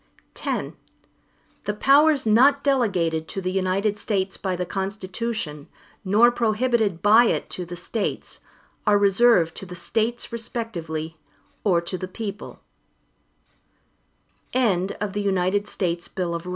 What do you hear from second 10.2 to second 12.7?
respectively, or to the people.